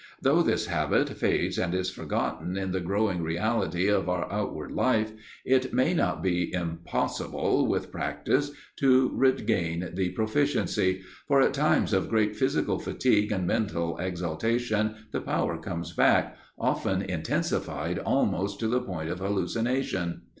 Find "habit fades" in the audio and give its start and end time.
0.65-1.59